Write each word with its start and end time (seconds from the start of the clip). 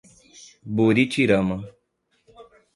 Buritirama 0.75 1.55